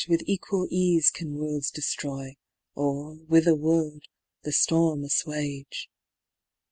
[0.07, 2.37] With equal eafe can worlds deftroy.
[2.73, 4.07] Or with a word,
[4.43, 5.89] the ftorm afluage.